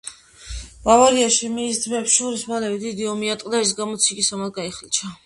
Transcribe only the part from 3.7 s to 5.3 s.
გამოც იგი სამად გაიხლიჩა.